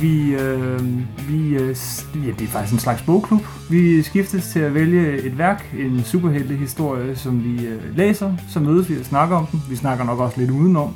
[0.00, 0.80] vi, øh,
[1.28, 1.76] vi øh,
[2.14, 3.40] ja, det er faktisk en slags bogklub.
[3.70, 8.32] Vi skiftes til at vælge et værk, en superheltehistorie, som vi øh, læser.
[8.48, 9.62] Så mødes vi og snakker om den.
[9.70, 10.94] Vi snakker nok også lidt udenom.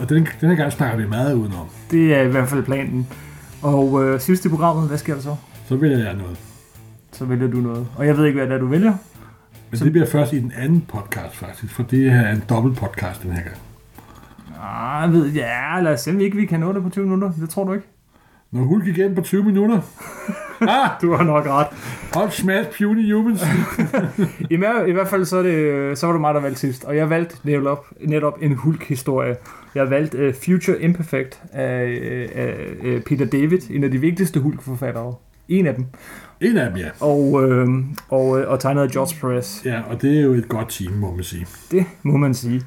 [0.00, 1.66] Og den, denne gang snakker vi meget udenom.
[1.90, 3.06] Det er i hvert fald planen.
[3.62, 5.36] Og øh, sidst i programmet, hvad sker der så?
[5.68, 6.36] Så vælger jeg noget.
[7.12, 7.86] Så vælger du noget.
[7.96, 8.94] Og jeg ved ikke, hvad det er, du vælger.
[9.70, 12.42] Men Så- det bliver først i den anden podcast faktisk, for det her er en
[12.48, 13.56] dobbelt podcast den her gang.
[14.64, 16.88] Ah, jeg ved, ja, lad os se, om vi ikke vi kan nå det på
[16.88, 17.30] 20 minutter.
[17.40, 17.86] Det tror du ikke?
[18.52, 19.80] Når Hulk igen på 20 minutter.
[20.60, 21.66] ah, Du har nok ret.
[22.14, 23.42] Hulk smash puny humans.
[24.50, 26.84] I, mer- I hvert fald så, er det, så var det mig, der valgte sidst.
[26.84, 29.36] Og jeg valgte netop, netop en Hulk-historie.
[29.74, 34.40] Jeg valgte uh, Future Imperfect af, øh, af uh, Peter David, en af de vigtigste
[34.40, 35.14] Hulk-forfattere.
[35.48, 35.84] En af dem.
[36.40, 36.88] en af dem, ja.
[37.00, 37.68] Og, øh,
[38.08, 39.64] og, øh, og tegnet af George Perez.
[39.64, 41.46] Ja, og det er jo et godt team, må man sige.
[41.70, 42.62] Det må man sige.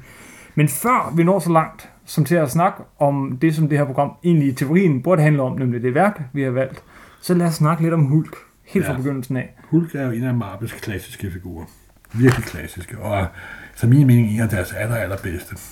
[0.54, 3.84] Men før vi når så langt, som til at snakke om det, som det her
[3.84, 6.82] program egentlig i teorien burde handle om, nemlig det værk, vi har valgt,
[7.22, 8.36] så lad os snakke lidt om Hulk.
[8.64, 8.98] Helt fra Ja.
[8.98, 9.54] begyndelsen af.
[9.70, 11.64] Hulk er jo en af Marvels klassiske figurer.
[12.12, 13.26] Virkelig klassiske, og
[13.74, 15.56] som min mening en af deres aller, allerbedste.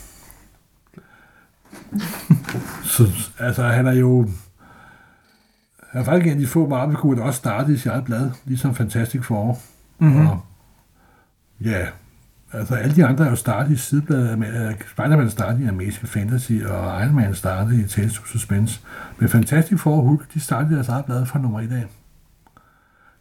[2.85, 3.07] Så
[3.39, 4.29] altså, han er jo...
[5.93, 8.31] Han er faktisk en af de få Marvel-figurer, der også startede i sit eget blad,
[8.45, 9.59] ligesom Fantastic Four.
[9.99, 10.27] Mm-hmm.
[10.27, 10.41] Og,
[11.61, 11.87] ja,
[12.55, 14.39] altså alle de andre er jo startet i sidebladet.
[14.91, 18.81] Spider-Man startede i Amazing Fantasy, og Iron Man startede i Tales of Suspense.
[19.19, 21.85] Men Fantastic Four og Hulk, de startede deres eget blad fra nummer 1 af.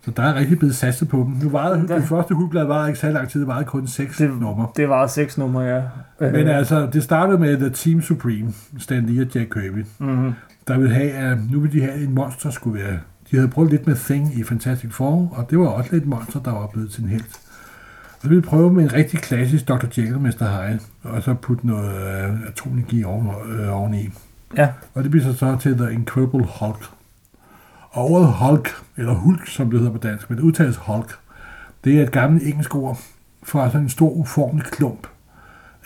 [0.05, 1.43] Så der er rigtig blevet satset på dem.
[1.43, 4.17] Nu varede, Der- det første Hulkblad var ikke så lang tid, det varede kun 6
[4.17, 4.67] Det- numre.
[4.75, 5.81] Det var seks numre, ja.
[6.19, 10.33] Men altså, det startede med The Team Supreme, Stan Lee og Jack Kirby, mm-hmm.
[10.67, 12.99] der ville have, at nu ville de have en monster, skulle være.
[13.31, 16.39] De havde prøvet lidt med Thing i Fantastic Four, og det var også lidt monster,
[16.39, 17.39] der var blevet til en helt.
[18.23, 19.85] Så de prøve med en rigtig klassisk Dr.
[19.85, 20.67] Jekyll og Mr.
[20.67, 24.09] Hyde, og så putte noget øh, atomenergi oven, øh, oveni.
[24.57, 24.69] Ja.
[24.93, 26.85] Og det bliver så, så til The Incredible Hulk.
[27.89, 31.15] Og ordet Hulk, eller Hulk, som det hedder på dansk, men det udtales Hulk,
[31.83, 32.99] det er et gammelt engelsk ord
[33.43, 35.07] for sådan en stor uformelig klump.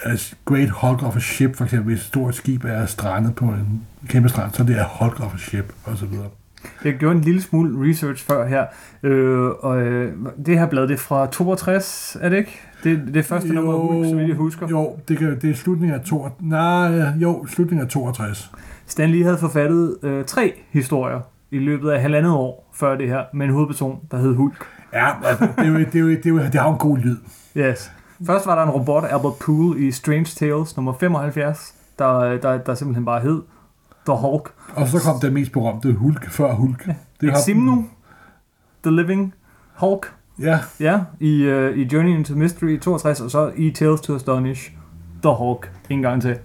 [0.04, 3.46] Altså Great Hulk of a Ship, for eksempel, hvis et stort skib er strandet på
[3.46, 6.30] en kæmpe strand, så det er Hulk of a Ship, og så videre.
[6.84, 8.66] Jeg gjorde en lille smule research før her,
[9.04, 10.14] øh, og øh,
[10.46, 12.62] det her blad, det er fra 62, er det ikke?
[12.84, 14.68] Det, det er første nummer Hulk, så vidt jeg husker.
[14.68, 18.52] Jo, det, kan, det er slutningen af to, nej, jo, slutningen af 62.
[18.88, 21.20] Stan Lee havde forfattet øh, tre historier
[21.52, 24.66] i løbet af halvandet år før det her, med en hovedperson, der hed Hulk.
[24.94, 26.98] Ja, det, er jo, det, er jo, det, er jo, det har jo en god
[26.98, 27.18] lyd.
[27.58, 27.92] Yes.
[28.26, 32.76] Først var der en robot, Albert Poole, i Strange Tales nummer 75, der, der, der
[32.76, 33.42] simpelthen bare hed
[34.08, 34.50] The Hulk.
[34.76, 36.86] Og så kom den mest berømte Hulk før Hulk.
[37.22, 37.86] Det har- Eximnu,
[38.84, 39.34] The Living
[39.74, 44.16] Hulk, Ja, Ja, i, uh, i Journey into Mystery 62, og så i Tales to
[44.16, 44.72] Astonish,
[45.24, 46.38] The Hulk, en gang til.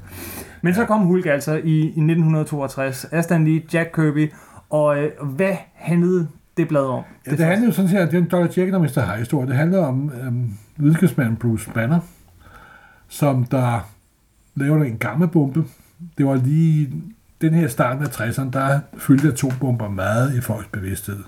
[0.63, 4.33] Men så kom Hulk altså i, i 1962, af Stan Lee, Jack Kirby,
[4.71, 7.03] og uh, hvad handlede det blad om?
[7.27, 8.37] Ja, det handler jo sådan her, det er en Dr.
[8.61, 9.01] Jekyll og Mr.
[9.07, 9.47] Hyde historie.
[9.49, 12.01] Det handler om øhm, videnskabsmanden Bruce Banner,
[13.09, 13.89] som der
[14.55, 15.65] laver en gammabombe.
[16.19, 16.93] Det var lige
[17.43, 21.19] den her starten af 60'erne, der fyldte atombomber meget i folks bevidsthed.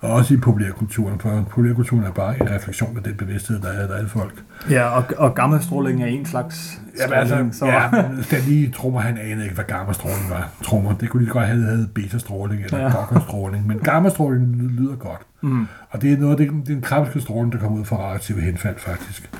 [0.00, 3.86] Og også i populærkulturen, for populærkulturen er bare en refleksion af den bevidsthed, der er
[3.86, 4.42] der er i folk.
[4.70, 9.18] Ja, og, og gammastråling er en slags Jamen stråling, altså, ja, Stan lige trummer, han
[9.18, 10.48] anede ikke, hvad gammastråling var.
[10.64, 12.84] Trummer, det kunne lige så godt have heddet beta-stråling eller Ja.
[12.84, 13.20] ja.
[13.20, 15.20] stråling men gammastråling lyder godt.
[15.40, 15.66] Mm.
[15.90, 18.40] Og det er noget, det, det er en kraftig stråling, der kommer ud fra radioaktive
[18.40, 19.30] henfald, faktisk.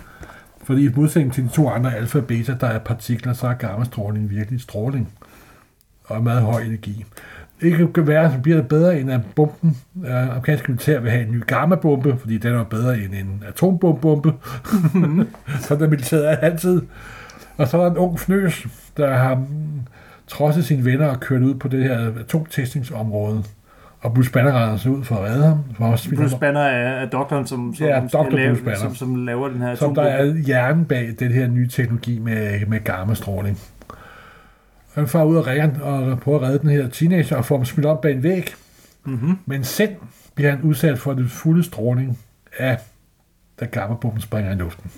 [0.65, 3.55] Fordi i modsætning til de to andre alfa og beta, der er partikler, så er
[3.55, 5.09] gammastråling virkelig stråling.
[6.11, 7.05] Og meget høj energi.
[7.61, 9.77] Det kan være, så bliver det bedre end at bomben,
[10.07, 14.33] øh, amerikanske militær vil have en ny gammabombe, fordi den er bedre end en atombombombe.
[15.61, 16.83] Sådan er militæret er altid.
[17.57, 18.67] Og så er der en ung fnøs,
[18.97, 19.45] der har mm,
[20.27, 23.43] trodset sine venner og kørt ud på det her atomtestingsområde.
[24.01, 25.59] Og Bruce Banner render sig ud for at redde ham.
[25.77, 28.31] For Bruce Banner er, er doktoren, som, som, Ja, Dr.
[28.37, 28.79] lave, Bruce Banner.
[28.79, 30.41] som, som laver den her som der atombombe.
[30.41, 33.59] er hjernen bag den her nye teknologi med, med gammastråling.
[34.95, 37.65] Han får ud og redde, og prøver at redde den her teenager og får ham
[37.65, 38.55] smidt op bag en væg.
[39.05, 39.39] Mm-hmm.
[39.47, 39.91] Men selv
[40.35, 42.19] bliver han udsat for den fulde stråling
[42.59, 42.79] af,
[43.61, 44.91] da gammabomben springer i luften.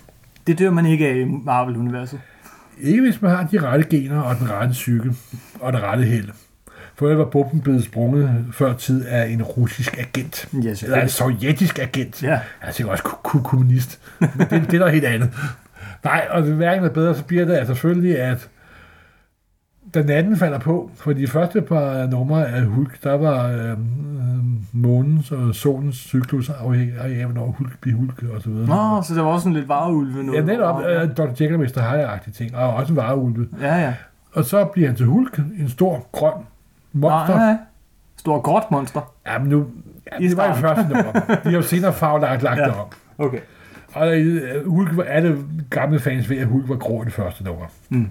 [0.47, 2.21] Det dør man ikke af i Marvel-universet.
[2.81, 5.13] Ikke hvis man har de rette gener og den rette psyke
[5.61, 6.29] og det rette held.
[6.95, 10.49] For ellers var bomben blevet sprunget før tid af en russisk agent.
[10.53, 12.23] Ja, Eller en sovjetisk agent.
[12.23, 12.29] Ja.
[12.29, 14.01] Jeg er sikkert også kommunist.
[14.19, 15.31] Men det, det er noget helt andet.
[16.05, 18.49] Nej, og det hverken er bedre, så bliver det altså selvfølgelig, at
[19.95, 23.77] da natten falder på, for de første par numre af Hulk, der var øh,
[24.73, 28.67] månens og solens cyklus afhængig af, hvornår Hulk bliver Hulk og så videre.
[28.97, 30.39] Nå, så der var også sådan lidt vareulve noget.
[30.41, 31.03] Ja, netop Ja.
[31.05, 31.23] øh, Dr.
[31.23, 31.81] Jekyll og Mr.
[31.81, 33.49] Hyde-agtige ting, og også vareulve.
[33.61, 33.95] Ja, ja.
[34.33, 36.33] Og så bliver han til Hulk, en stor grøn
[36.93, 37.37] monster.
[37.37, 37.57] Nej, nej.
[38.17, 39.13] Stor gråt monster.
[39.27, 39.67] Jamen nu,
[40.13, 41.13] ja, det var i første nummer.
[41.13, 42.65] De har jo senere farvelagt lagt Ja.
[42.65, 42.87] det om.
[43.19, 43.39] Okay.
[43.95, 45.39] Og øh, Hulk var alle
[45.71, 47.65] gamle fans ved, at Hulk var grå i det første nummer.
[47.89, 48.09] Mm.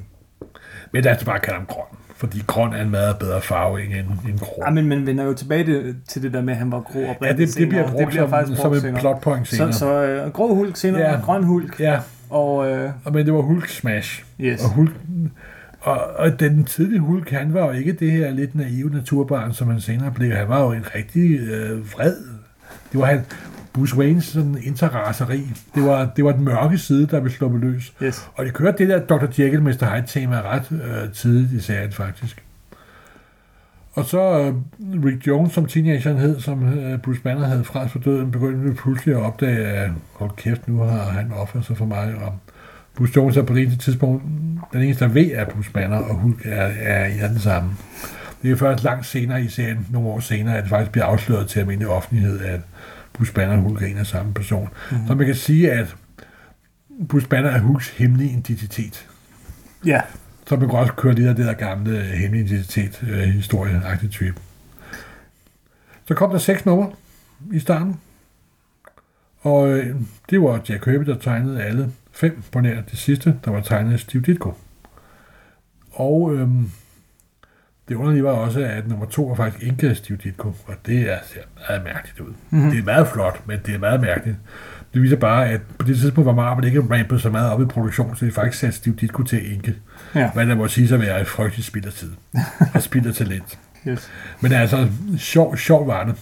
[0.91, 1.85] Men os bare kalde ham grøn.
[2.15, 3.93] Fordi grøn er en meget bedre farve end,
[4.29, 4.63] end grå.
[4.65, 6.99] Ja, men man vender jo tilbage det, til det der med, at han var grå
[6.99, 9.73] og Ja, det, det bliver brugt som, som en plot point Så, senere.
[9.73, 11.19] så øh, grå hulk senere, Ja.
[11.19, 11.99] grøn hulk, Ja,
[12.29, 14.23] og øh, men det var Hulk Smash.
[14.39, 14.63] yes.
[14.63, 14.91] Og, Hulk,
[15.81, 19.67] og, og den tidlige Hulk, han var jo ikke det her lidt naive naturbarn, som
[19.67, 20.31] han senere blev.
[20.31, 22.15] Han var jo en rigtig øh, vred.
[22.91, 23.21] Det var han,
[23.73, 25.49] Bruce Waynes sådan interraseri.
[25.75, 27.93] Det var, det var den mørke side, der blev sluppet løs.
[28.03, 28.29] yes.
[28.35, 29.41] Og det kørte det der Dr.
[29.41, 29.95] Jekyll Mr.
[29.95, 32.43] Hyde tema ret øh, tidligt i serien faktisk.
[33.93, 34.53] Og så øh,
[35.05, 39.15] Rick Jones, som teenageren hed, som øh, Bruce Banner havde fra for døden, begyndte pludselig
[39.15, 42.15] at opdage, at hold kæft, nu har han offret sig for mig.
[42.15, 42.37] Og
[42.95, 44.23] Bruce Jones er på det eneste tidspunkt
[44.73, 47.71] den eneste, der ved, at Bruce Banner og Hulk er, er, er den samme.
[48.41, 51.47] Det er først langt senere i serien, nogle år senere, at det faktisk bliver afsløret
[51.47, 52.61] til almindelig offentlighed, at
[53.13, 54.69] Bruce Banner og Hulk er en af samme person.
[54.91, 55.07] Mm-hmm.
[55.07, 55.95] Så man kan sige, at
[57.09, 59.07] Bruce Banner er Hulks hemmelige identitet.
[59.85, 60.01] Ja,
[60.47, 64.09] Så man kan også køre lidt af det der gamle øh, hemmelige identitet øh, historieagtige
[64.09, 64.41] type.
[66.05, 66.91] Så kom der seks numre
[67.53, 67.99] i starten.
[69.41, 69.95] Og øh,
[70.29, 73.93] det var Jack Kirby, der tegnede alle fem på nær det sidste, der var tegnet
[73.93, 74.53] af Steve Ditko.
[75.91, 76.49] Og øh,
[77.89, 81.11] det underlige var også, at nummer to var faktisk ikke af Steve Ditko, og det
[81.11, 82.33] er, ser meget mærkeligt ud.
[82.49, 82.69] Mm-hmm.
[82.69, 84.37] Det er meget flot, men det er meget mærkeligt.
[84.93, 87.65] Det viser bare, at på det tidspunkt var Marvel ikke rampet så meget op i
[87.65, 89.75] produktion, så de faktisk satte Steve Ditko til at inke.
[90.15, 90.31] Ja.
[90.31, 92.11] Hvad der må sige sig være et frygteligt spild af tid.
[92.73, 93.59] og spild af talent.
[93.87, 94.11] yes.
[94.41, 94.87] Men altså,
[95.17, 96.15] sjov, sjov var det.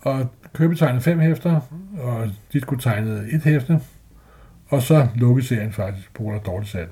[0.00, 1.60] Og Kirby tegnede fem hæfter,
[2.00, 3.80] og Ditko tegnede et hæfte,
[4.68, 6.88] og så lukkede serien faktisk på grund af dårligt salg.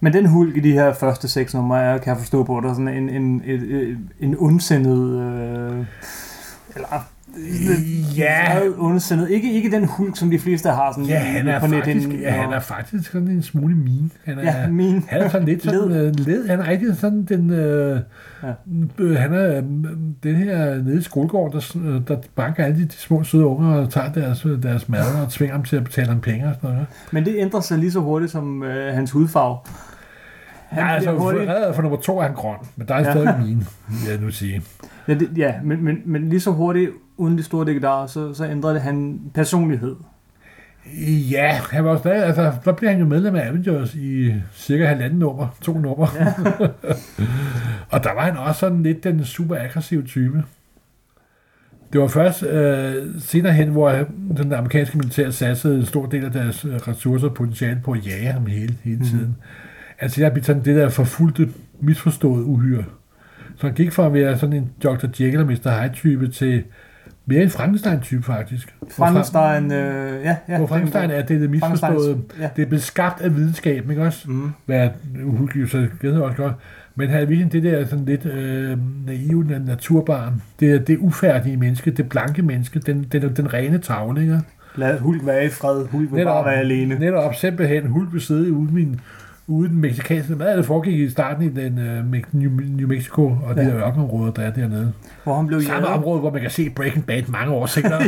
[0.00, 2.70] Men den hulk i de her første seks numre, er, kan jeg forstå på, der
[2.70, 5.22] er sådan en, en, en, en, en ondsindet...
[5.22, 5.86] Øh,
[6.74, 7.08] eller...
[8.16, 8.60] Ja.
[8.78, 9.30] Ondsindet.
[9.30, 12.20] Ikke, ikke den hulk, som de fleste har sådan Ja, han er, på faktisk, nethinden,
[12.20, 14.12] ja, han er faktisk sådan en smule min.
[14.24, 15.04] Han er, Ja, min.
[15.08, 15.88] Han er sådan lidt sådan Led.
[16.12, 16.12] led.
[16.24, 16.48] led.
[16.48, 17.50] Han er rigtig sådan den...
[17.50, 18.00] Øh,
[18.42, 18.48] Ja.
[18.98, 19.62] øh, han er øh,
[20.22, 23.74] den her nede i skolegården, der, øh, der banker alle de, de små søde unger
[23.74, 26.70] og tager deres, deres mad og tvinger dem til at betale dem penge og sådan
[26.70, 26.86] noget.
[27.12, 29.56] Men det ændrer sig lige så hurtigt som øh, hans hudfarve.
[30.68, 33.10] Han ja, altså, hurtigt- for, for nummer to er han grøn, men der er Ja.
[33.12, 33.56] stadig min,
[33.88, 34.62] vil jeg nu sige.
[35.08, 38.46] Ja, det, ja men, men, men lige så hurtigt, uden de store dækkedarer, så, så
[38.46, 39.96] ændrer det han personlighed.
[41.30, 45.18] Ja, han var stadig, altså, der bliver han jo medlem af Avengers i cirka halvanden
[45.18, 46.06] nummer, to nummer.
[46.20, 46.26] Ja.
[47.96, 50.42] og der var han også sådan lidt den super aggressive type.
[51.92, 54.04] Det var først øh, senere hen, hvor
[54.36, 58.32] den amerikanske militær satsede en stor del af deres ressourcer og potentiale på at jage
[58.32, 59.36] ham hele, hele tiden.
[60.00, 61.48] Altså, jeg blev sådan det der forfulgte,
[61.80, 62.84] misforstået uhyre.
[63.56, 65.06] Så han gik fra at være sådan en Dr.
[65.20, 65.82] Jekyll og Mr.
[65.82, 66.64] Hyde-type til
[67.26, 68.74] mere en Frankenstein-type, faktisk.
[68.90, 70.56] Frankenstein, øh, ja, ja.
[70.56, 72.18] Hvor Frankenstein er det, det misforståede.
[72.40, 72.48] Ja.
[72.56, 74.30] Det er blevet skabt af videnskaben, ikke også?
[74.30, 74.50] Mm.
[74.66, 74.88] Hvad
[75.24, 76.54] uhyggeligt, så det også godt.
[76.94, 80.42] Men han er virkelig det der sådan lidt øh, naive na- naturbarn.
[80.60, 84.40] Det er det ufærdige menneske, det blanke menneske, den, den, den rene tavle, ikke?
[84.76, 85.86] Lad Hulk være i fred.
[85.86, 86.98] Hulk vil bare være alene.
[86.98, 89.00] Netop simpelthen, Hulk vil sidde ude, min,
[89.48, 92.88] ude i den mexikanske, hvad er det foregik i starten i den, uh, New, New
[92.88, 93.68] Mexico og de Ja.
[93.68, 94.92] der ørkenområder, der er dernede.
[95.24, 98.02] Hvor han blev Samme jaget, område, hvor man kan se Breaking Bad mange år senere.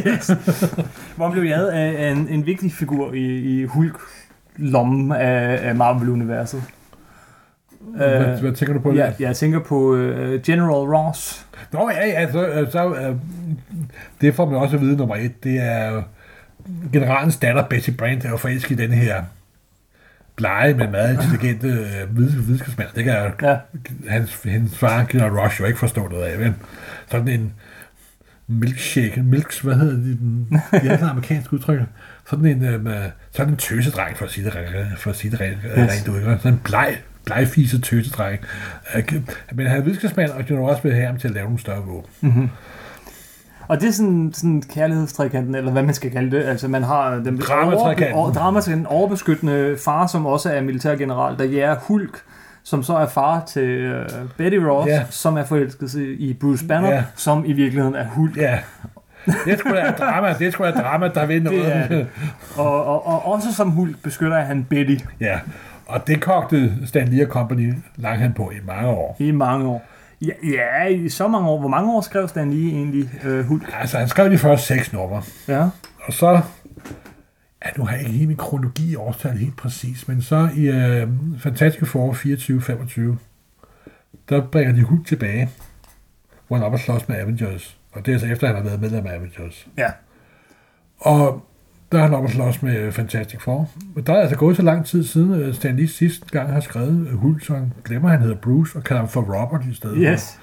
[1.17, 5.75] hvor han blev jaget af, af en, en vigtig figur i, i Hulk-lommen af, af
[5.75, 6.63] Marvel-universet.
[7.97, 11.47] hvad, hvad tænker du på ja, jeg tænker på øh, General Ross.
[11.73, 13.17] Nå ja, ja, så, øh, så øh,
[14.21, 16.03] det får man også at vide nummer et, det er øh,
[16.93, 19.23] generalens datter Betty Brant er jo forelsket i den her
[20.37, 22.89] blege, men meget intelligente øh, vid- videnskabsmand.
[22.95, 23.57] Det kan jeg, Ja.
[24.09, 26.39] hans, hendes far, General Rush, jo ikke forstå noget af.
[26.39, 26.57] Men
[27.11, 27.53] sådan en
[28.47, 31.81] milkshake, milks, hvad hedder det, den, de er sådan amerikansk udtryk.
[32.31, 34.53] Sådan en, øh, sådan en tøsedreng, for at sige det,
[34.99, 35.77] for at sige det rent, Yes.
[35.79, 36.21] rent ud.
[36.37, 38.41] Sådan en bleg, blegfiset tøsedreng.
[38.95, 39.03] Øh,
[39.53, 41.83] Men han er videnskabsmand, og General Rush vil have ham til at lave nogle større
[41.83, 42.11] våben.
[42.21, 42.49] Mm-hmm.
[43.69, 46.45] Og det er sådan, sådan kærlighedstrikanten, eller hvad man skal kalde det.
[46.45, 48.15] Altså man har den Dramatrikanten.
[48.17, 52.19] over, dramatrikanten, overbeskyttende far, som også er militærgeneral, der jager Hulk,
[52.63, 54.03] som så er far til uh,
[54.37, 55.03] Betty Ross, Ja.
[55.11, 57.05] som er forelsket i Bruce Banner, Ja.
[57.17, 58.37] som i virkeligheden er Hulk.
[58.37, 58.59] Ja.
[59.45, 61.65] Det skulle være drama, det skulle være drama, der vil noget.
[61.65, 62.07] Det er det.
[62.57, 65.39] Og, og, og også som Hulk beskytter han Betty Ja,
[65.87, 69.17] og det kogte Stan Lee Company langt han på i mange år.
[69.19, 69.83] i mange år.
[70.23, 71.61] Ja, ja, i så mange år.
[71.61, 73.63] Hvor mange år skrev Stan Lee egentlig uh, Hulk?
[73.81, 75.69] Altså, han skrev de første seks numre, Ja.
[76.05, 76.41] og så
[77.65, 80.69] Ja, nu har jeg ikke lige min kronologi i årstallet helt præcis, men så i
[80.69, 81.09] øh,
[81.39, 83.17] Fantastiske Four 24-25,
[84.29, 85.51] der bringer de Hulk tilbage,
[86.49, 87.77] hvor han op og slås med Avengers.
[87.93, 89.67] Og det er altså efter, at han har været medlem af Avengers.
[89.79, 89.91] Ja.
[90.99, 91.47] Og
[91.93, 93.71] der er han op og slås med Fantastic Four.
[93.95, 96.61] Men der er altså gået så lang tid siden, øh, Stan Lee sidste gang har
[96.61, 99.61] skrevet øh, Hulk, så han glemmer, at han hedder Bruce, og kalder ham for Robert
[99.71, 99.97] i stedet.
[99.99, 100.39] Yes.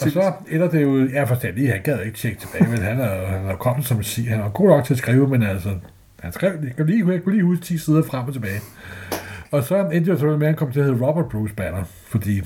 [0.00, 2.78] Og så ender det jo, ja for Stan Lee, han gad ikke tjekke tilbage, men
[2.78, 5.28] han er, han er kommet som at sige, han er god nok til at skrive,
[5.28, 5.68] men altså,
[6.20, 8.60] han skrev, jeg kan lige, jeg kunne lige huske 10 sider frem og tilbage.
[9.50, 11.82] Og så endte jo selvfølgelig med, at han kom til at hedde Robert Bruce Banner,
[12.08, 12.42] fordi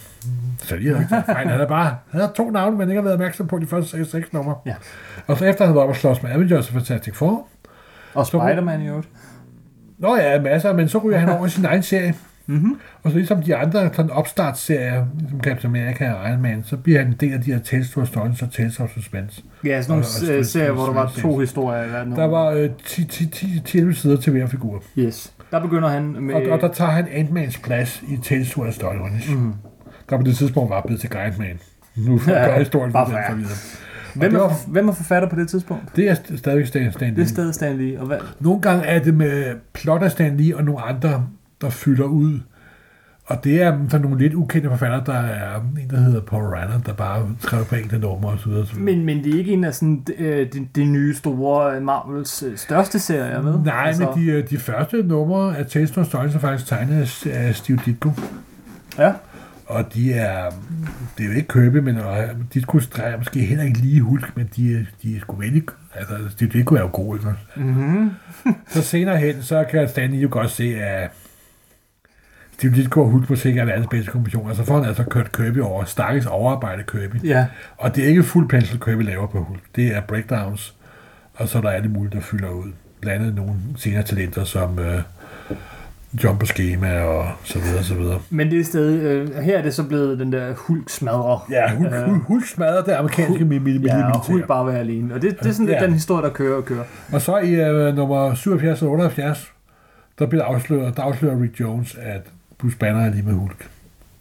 [0.58, 1.36] så lige havde ikke fejl.
[1.36, 3.90] Han havde bare han havde to navne, men ikke har været opmærksom på de første
[3.90, 4.54] seks, seks numre.
[4.66, 4.74] Ja.
[5.26, 7.46] Og så efter han var oppe og slås med Avengers og Fantastic Four,
[8.18, 9.08] Og Spider-Man i øvrigt.
[9.98, 12.14] Nå ja, masser, men så ryger han over i sin egen serie.
[12.50, 12.76] Mhm.
[13.02, 16.98] Og så ligesom de andre sådan opstartsserier, som Captain America og Iron Man, så bliver
[16.98, 19.42] han en del af de her Tales to Stories og Tales of Suspense.
[19.64, 22.70] Ja, sådan nogle øh, serier, hvor der var to historier i hver Der var øh,
[22.86, 24.82] 10, 10, 10, 10 sider til hver figur.
[24.98, 25.32] Yes.
[25.50, 26.34] Der begynder han med...
[26.34, 29.30] Og, og der tager han Ant-Mans plads i Tales to Stories.
[29.30, 29.54] Mhm.
[30.10, 31.58] Der på det tidspunkt var blevet til Giant Man.
[31.96, 33.50] Nu Ja, gør historien bare for videre.
[34.14, 35.96] Hvem, det er, var- hvem er forfatter på det tidspunkt?
[35.96, 37.24] Det er st- stadigvæk Stan, Stan Det Lee.
[37.24, 38.00] er stadig Stan Lee.
[38.00, 38.18] Og hvad?
[38.40, 41.26] Nogle gange er det med plot af Stan Lee og nogle andre,
[41.60, 42.40] der fylder ud.
[43.26, 46.80] Og det er så nogle lidt ukendte forfattere, der er en, der hedder Paul Ranner,
[46.86, 48.66] der bare skriver på enkelte numre videre.
[48.76, 52.42] Men, men det er ikke en af sådan, øh, de, de nye store øh, Marvels
[52.42, 53.60] øh, største serier, vel?
[53.64, 54.12] Nej, altså...
[54.16, 57.78] men de, de første numre af Tales of Stories er faktisk tegnet af- af Steve
[57.86, 58.10] Ditko.
[58.98, 59.12] Ja.
[59.68, 60.50] Og de er,
[61.18, 64.50] det er jo ikke købe, men og Ditko streger måske heller ikke lige hulk, men
[64.56, 65.62] de, er- de er sgu vældig,
[65.94, 67.28] altså Steve Ditko er jo god, ikke?
[67.56, 68.10] Mm-hmm.
[68.68, 71.10] Så senere hen, så kan Stanley jo godt se, at
[72.52, 74.48] Steve Ditko og Hulk måske ikke er verdens bedste kombination.
[74.48, 77.24] Altså får han altså kørt Kirby over, stakkels overarbejdet Kirby.
[77.24, 77.46] Ja.
[77.76, 79.60] Og det er ikke fuld pensel Kirby laver på Hulk.
[79.76, 80.74] Det er breakdowns,
[81.34, 82.72] og så er der alle mulige, der fylder ud.
[83.00, 85.02] Blandt andet nogle senere talenter, som øh,
[86.24, 88.20] jumper schema og så videre, så videre.
[88.30, 91.46] Men det er stadig, øh, her er det så blevet den der Hulk smadrer.
[91.50, 94.26] Ja, Hulk, Øh, Hulk, Hulk smadrer det amerikanske Hulk- mil- mil- Ja, og.
[94.26, 95.14] Hulk bare være alene.
[95.14, 95.84] Og det, det er sådan lidt Ja.
[95.84, 96.84] den historie, der kører og kører.
[97.12, 99.52] Og så i øh, nummer 77 og 78,
[100.18, 102.22] der bliver afsløret, der afslører Rick Jones, at
[102.58, 103.68] Bruce Banner er lige med Hulk.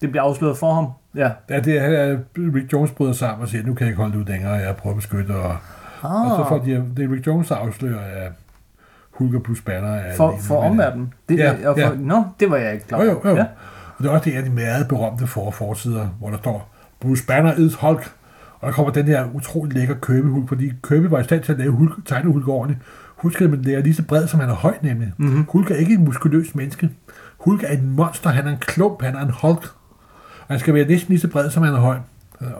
[0.01, 0.87] Det bliver afsløret for ham.
[1.15, 1.29] Ja.
[1.49, 4.19] Ja, det er, Rick Jones bryder sammen og siger, nu kan jeg ikke holde det
[4.19, 5.31] ud længere, jeg prøver at beskytte.
[5.31, 5.51] Og,
[6.03, 6.31] ah.
[6.31, 8.31] og så får de, det er Rick Jones, der afslører, at
[9.17, 11.13] Hulk og Bruce Banner er for, lige for omverdenen.
[11.29, 11.89] Det, Ja, og for, ja.
[11.99, 13.35] Nå, det var jeg ikke klar Jo, jo, jo.
[13.35, 13.45] Ja.
[13.97, 17.25] Og det er også det af de meget berømte for forsider, hvor der står, Bruce
[17.25, 18.11] Banner is Hulk.
[18.59, 21.57] Og der kommer den her utrolig lækker Kirby-hulk, fordi Kirby var i stand til at
[21.57, 22.79] lave hulk, tegne Hulk ordentligt.
[23.17, 25.13] Husk, at den er lige så bred, som han er høj nemlig.
[25.17, 25.45] Mhm.
[25.49, 26.89] Hulk er ikke en muskuløs menneske.
[27.37, 29.63] Hulk er en monster, han er en klump, han er en Hulk.
[30.39, 31.97] Og han skal være næsten lige så bred, som han er høj.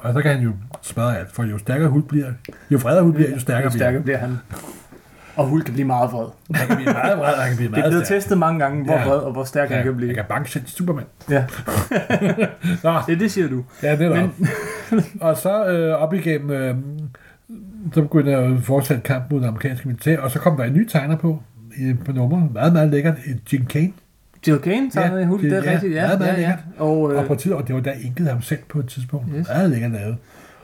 [0.02, 2.28] Og så kan han jo smadre alt, for jo stærkere Hulk bliver,
[2.70, 4.38] jo vredere Hulk bliver, jo stærkere Jo bliver stærkere bliver han.
[5.38, 6.28] Og Hulk kan blive meget vred.
[6.56, 6.68] han.
[6.68, 8.18] Kan blive meget vred, og han kan blive Det er meget blevet stærk.
[8.18, 9.06] testet mange gange, hvor Ja.
[9.08, 10.10] vred og hvor stærk han kan Ja, blive.
[10.10, 11.04] han kan banke selv Superman.
[11.30, 11.44] Ja,
[12.84, 13.64] Nå, det, det siger du.
[13.84, 14.16] Ja, det er.
[14.92, 16.76] Men- og så øh, op igennem, øh,
[17.94, 20.74] så begyndte jeg at fortsætte kamp mod det amerikanske militær, og så kom der en
[20.74, 21.44] ny tegner på,
[21.78, 22.50] i, på nummer.
[22.54, 23.16] Meget, meget lækkert.
[23.54, 23.92] Jim Kane.
[24.48, 25.94] Jill Kane tager Ja, ja, Hulk, det er ja, rigtigt.
[25.96, 26.56] Ja, meget, meget ja, ja.
[26.78, 29.26] Og, Og øh, på tid, og det var der inkede ham selv på et tidspunkt.
[29.38, 29.48] Yes.
[29.48, 30.18] Meget lækkert lavet.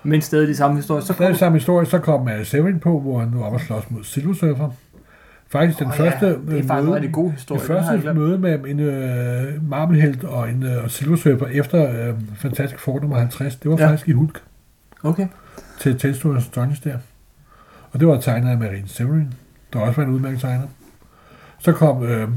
[0.03, 1.03] Men stadig de samme historier.
[1.03, 3.91] Så kom, samme historie, så kom uh, Severin på, hvor han nu op og slås
[3.91, 4.69] mod Silver Surfer.
[5.47, 7.61] Faktisk den første ja, det er øh, faktisk en møde, rigtig god det historie.
[7.61, 12.79] jeg første møde med en øh, Marvelhelt og en øh, Silver Surfer efter øh, Fantastic
[12.79, 13.87] Four nummer 50, det var Ja.
[13.89, 14.41] faktisk i Hulk.
[15.03, 15.27] Okay.
[15.79, 16.97] til Telstor og Stones der.
[17.91, 19.33] Og det var tegnet af Marine Severin,
[19.73, 20.67] der også var en udmærket tegner.
[21.59, 22.27] Så kom øh,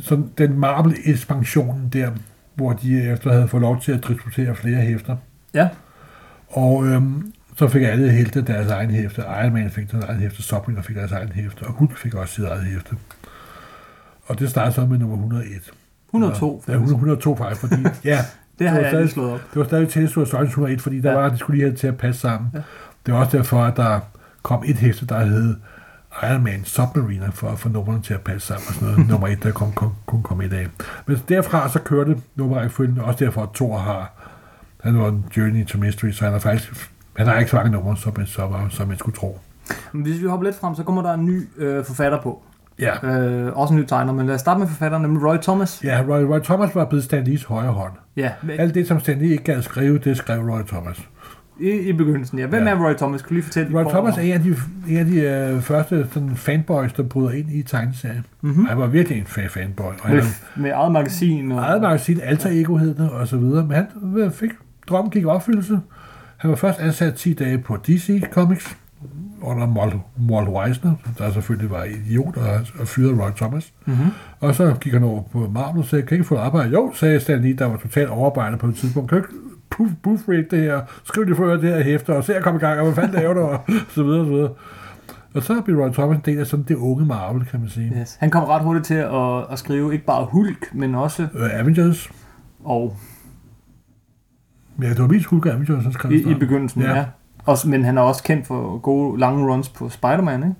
[0.00, 2.10] så den Marvel-ekspansionen der,
[2.54, 5.16] hvor de efter havde fået lov til at distribuere flere hæfter.
[5.54, 5.68] Ja.
[6.48, 7.02] Og øh,
[7.56, 9.22] så fik alle helte deres egen hæfte.
[9.42, 12.34] Iron Man fik deres egen hæfte, Submariner fik deres egen hæfte, og Hulk fik også
[12.34, 12.96] sit eget hæfte.
[14.26, 15.46] Og det startede så med nummer 101.
[16.08, 16.64] 102.
[16.68, 17.74] Ja, 100 102 faktisk, fordi
[18.04, 18.18] ja,
[18.58, 19.40] Det har var jeg stadig- slået op.
[19.54, 21.16] det var stadig Telstor og Stones 101, fordi der Ja.
[21.18, 22.50] var, de skulle lige have det til at passe sammen.
[22.54, 22.60] Ja.
[23.06, 24.00] Det var også derfor, at der
[24.42, 25.56] kom et hæfte, der hed
[26.22, 29.08] Iron Man Submariner, for at få numrene til at passe sammen og sådan noget.
[29.10, 30.68] Nummer et, der kun, kun, kun kom i dag.
[31.06, 34.12] Men derfra så kørte nummerrækkefølgen, også derfor, at Thor har,
[34.82, 37.70] han var en Journey to Mystery, så han har faktisk, han har ikke så mange
[37.72, 39.38] numre, som, man- som, som man skulle tro.
[39.92, 42.42] Men hvis vi hopper lidt frem, så kommer der en ny øh, forfatter på.
[42.78, 45.80] Ja, Øh, også en ny tegner, men lad os starte med forfatteren, nemlig Roy Thomas.
[45.84, 47.92] ja Roy, Roy Thomas var blevet Stan Lees højre hånd.
[48.16, 51.08] Ja, men- Alt det, som Stan Lee ikke gad skrive, det skrev Roy Thomas.
[51.60, 52.46] i, i begyndelsen, ja.
[52.46, 52.70] Hvem Ja.
[52.70, 53.22] er Roy Thomas?
[53.22, 54.54] Kan du lige fortælle Roy Thomas om er en af de,
[54.88, 58.24] en af de øh, første sådan, fanboys, der bryder ind i tegneserien.
[58.40, 58.50] Mhm.
[58.50, 58.66] Mm-hmm.
[58.66, 59.84] Han var virkelig en fa- fanboy.
[60.02, 60.22] Og han med,
[60.56, 61.52] med eget magasin.
[61.52, 63.64] Og, havde magasin, alter ego hed det, og så videre.
[63.66, 64.50] Men han øh, fik,
[64.88, 65.80] drømmen gik i opfyldelse.
[66.36, 68.76] Han var først ansat 10 dage på DC Comics,
[69.42, 69.94] under Walt,
[70.30, 73.72] Walt Weisner, der selvfølgelig var idiot og, og fyrede Roy Thomas.
[73.86, 74.06] Mm-hmm.
[74.40, 76.70] Og så gik han over på Marvel og sagde, kan I ikke få arbejde?
[76.70, 79.10] Jo, sagde Stan Lee, der var totalt overarbejdet på et tidspunkt.
[79.10, 79.24] Kan
[80.02, 80.80] puff, rate det her?
[81.04, 83.20] Skriv det for det her hæfter, og se at komme i gang, og hvad fanden
[83.20, 83.40] laver du?
[83.46, 84.50] Og så videre, og så videre.
[85.34, 87.92] Og så blev Roy Thomas en del af sådan det unge Marvel, kan man sige.
[88.00, 88.16] Yes.
[88.20, 92.10] Han kom ret hurtigt til at, at skrive ikke bare Hulk, men også Øh, Avengers.
[92.64, 92.96] og
[94.82, 96.94] Ja, det var mest Hulk han skrev i, i begyndelsen, ja.
[96.96, 97.04] Ja.
[97.46, 100.54] Også, men han er også kendt for gode lange runs på Spider-Man, ikke?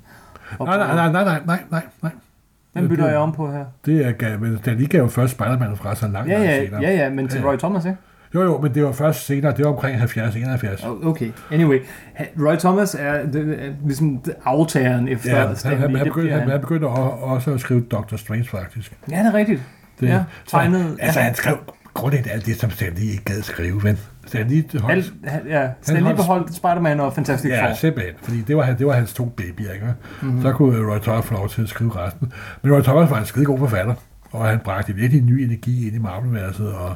[0.58, 2.12] Og Nej, nej, nej, nej, nej, nej, nej, nej.
[2.74, 3.64] Den bytter det- jeg om på her.
[3.86, 6.64] Det er, gav- men Stan Lee gav jo først Spider-Man fra sig langt Ja, ja,
[6.66, 6.80] senere.
[6.82, 7.46] ja, ja, men til Ja.
[7.46, 7.96] Roy Thomas, ikke?
[8.34, 10.84] Jo, jo, men det var først senere, det var omkring 70-71.
[10.86, 11.78] Oh, Okay, anyway.
[12.38, 15.96] Roy Thomas er, det, ligesom aftageren efter Ja, han, Stan han, Lee.
[15.98, 18.92] han, Det begyndte, han, han begyndte også, at skrive Doctor Strange, faktisk.
[19.10, 19.62] Ja, det er rigtigt.
[20.00, 21.56] Det, Ja, tegnet- Så, altså, han skrev
[21.96, 25.12] grundlæggende alt det, som Stan Lee ikke gad skrive, men Stan Lee holdt...
[25.24, 27.74] Alt, ja, Stan Lee holdt- beholdt Spider-Man og Fantastic Ja, Four.
[27.74, 29.86] simpelthen, fordi det var, det var hans to babyer, ikke?
[29.86, 29.94] Mhm.
[30.28, 30.42] Mm-hmm.
[30.42, 32.32] Så kunne Roy Thomas få lov til at skrive resten.
[32.62, 33.94] Men Roy Thomas var en skide god forfatter,
[34.30, 36.94] og han bragte virkelig ny energi ind i Marvel-værelset, og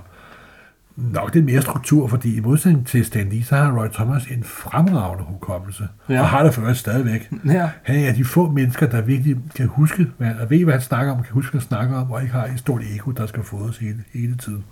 [0.97, 4.45] nok lidt mere struktur, fordi i modsætning til Stan Lee, så har Roy Thomas en
[4.45, 6.15] fremragende hukommelse, Ja.
[6.15, 6.21] ja.
[6.21, 7.31] og har det øvrigt stadigvæk.
[7.47, 10.83] Ja, Han er de få mennesker, der virkelig kan huske, hvad, og ved, hvad han
[10.83, 13.27] snakker om, kan huske, hvad han snakker om, og ikke har et stort ego, der
[13.27, 14.65] skal fodres hele, hele tiden.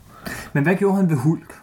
[0.53, 1.55] Men hvad gjorde han ved Hulk?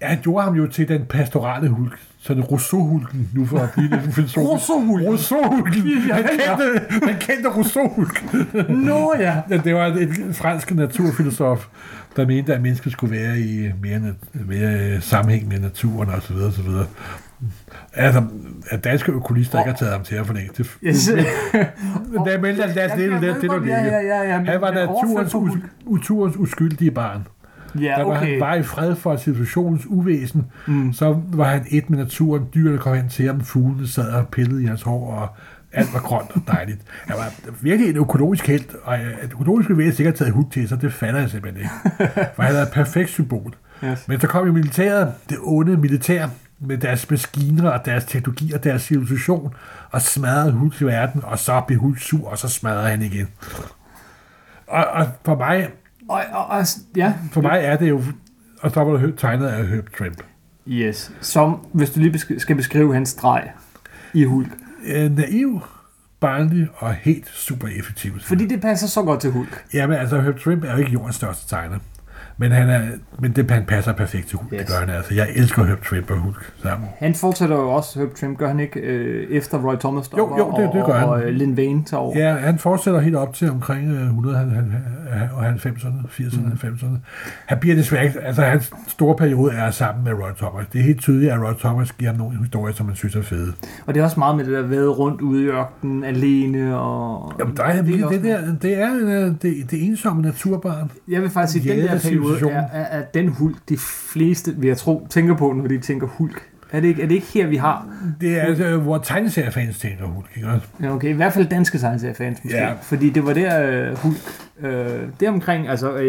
[0.00, 3.88] Ja, han gjorde ham jo til den pastorale hulk, sådan Rousseau-hulken, nu for at blive
[3.90, 4.44] lidt en filosof.
[4.44, 5.08] Rousseau-hulken?
[5.08, 5.82] Rousseau-hulken.
[6.12, 8.24] Han kendte, han kendte Rousseau-hulk.
[8.68, 9.36] Nå ja.
[9.50, 11.66] Ja, det var en fransk naturfilosof,
[12.16, 14.00] der mente, at mennesket skulle være i mere,
[14.34, 16.86] mere øh, sammenhæng med naturen og så videre, så videre.
[17.94, 18.22] Altså,
[18.70, 20.76] at danske økolister ikke har taget ham til at forlænge det.
[20.84, 21.10] Yes.
[22.08, 24.38] Men der meldte han, lad det, det, det, det, det, Ja, ja, ja, ja.
[24.38, 25.54] men- Han var men overført naturens, på Hulk.
[25.84, 27.26] us, naturens uskyldige barn.
[27.80, 28.38] Ja, Der var okay.
[28.38, 30.92] var i fred for civilisationens uvæsen, mm.
[30.92, 32.48] så var han et med naturen.
[32.54, 35.28] Dyrene kom hen til ham, fuglene sad og pillede i hans hår, og
[35.72, 36.80] alt var grønt og dejligt.
[37.06, 40.44] Han var virkelig en økologisk held, og øh, at økologisk bevægelse ikke har taget hud
[40.52, 41.74] til sig, det fatter jeg simpelthen ikke.
[42.36, 43.54] For han er et perfekt symbol.
[43.84, 44.08] Yes.
[44.08, 48.64] Men så kom jo militæret, det onde militær, med deres maskiner og deres teknologi og
[48.64, 49.54] deres civilisation,
[49.90, 53.28] og smadrede Hud til verden, og så blev Hud sur, og så smadrede han igen.
[54.66, 55.68] Og, og for mig,
[56.08, 56.64] Og, og, og,
[56.96, 57.14] ja.
[57.32, 58.02] for mig er det jo,
[58.60, 60.22] og så var det tegnet af Herb Trimp.
[60.68, 61.12] Yes.
[61.20, 63.50] Som, hvis du lige skal beskrive hans streg
[64.14, 64.48] i Hulk.
[64.86, 65.60] Øh, naiv,
[66.20, 68.12] barnlig og helt super effektiv.
[68.20, 69.64] Fordi det passer så godt til Hulk.
[69.74, 71.78] Jamen altså, Herb Trimp er jo ikke jordens største tegner.
[72.38, 72.80] Men, han, er,
[73.18, 74.58] men det, han passer perfekt til Hulk, yes.
[74.60, 75.14] Det gør han altså.
[75.14, 76.88] Jeg elsker Herb Trimp og Hulk sammen.
[76.98, 80.46] Han fortsætter jo også, Herb Trimp, gør han ikke, øh, efter Roy Thomas stopper, Jo,
[80.46, 81.08] jo, det- det og, gør han.
[81.08, 82.18] og, og Lin Vane tager over.
[82.18, 86.96] Ja, han fortsætter helt op til omkring øh, 190'erne, 80'erne, 90'erne.
[87.46, 90.66] Han bliver desværre ikke, altså hans store periode er sammen med Roy Thomas.
[90.72, 93.22] Det er helt tydeligt, at Roy Thomas giver ham nogle historier, som man synes er
[93.22, 93.52] fede.
[93.86, 97.32] Og det er også meget med det der væde rundt ude i ørkenen, alene og...
[97.40, 100.90] Jamen, der er Det også det der, det er øh, det, det ensomme naturbarn.
[101.08, 102.52] Jeg vil faktisk sige, den der periode civilisation.
[102.52, 103.78] er, er, er den Hulk, de
[104.12, 106.50] fleste, vil jeg tro, tænker på, når de tænker Hulk.
[106.72, 107.86] Er det ikke, er det ikke her, vi har?
[108.20, 110.66] Det er altså, hvor tegneseriefans tænker Hulk, ikke også?
[110.82, 112.58] Ja, okay, i hvert fald danske science-fans måske.
[112.58, 112.72] Ja.
[112.82, 114.16] Fordi det var der uh, Hulk,
[114.62, 114.68] uh,
[115.20, 116.00] det omkring, altså uh,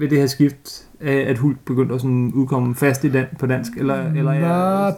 [0.00, 3.46] ved det her skift, af, at Hulk begyndte at sådan udkomme fast i den, på
[3.46, 4.46] dansk, eller, eller Nå,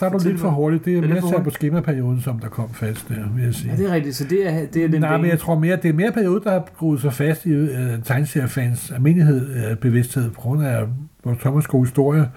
[0.01, 0.85] der er du lidt for hurtigt.
[0.85, 3.71] Det er lidt mere sat på skemaperioden, som der kom fast der, vil jeg sige.
[3.71, 5.77] Ja, det er rigtigt, så det er, det er den Nej, men jeg tror mere,
[5.77, 7.69] det er mere periode, der har gruet sig fast i uh,
[8.05, 10.85] tegneseriefans almindelighed, uh, bevidsthed, på grund af
[11.23, 12.29] hvor Thomas gode historie,